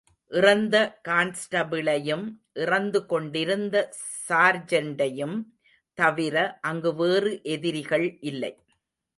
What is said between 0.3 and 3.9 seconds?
இறந்த கான்ஸ்டபிளையும் இறந்து கொண்டிருந்த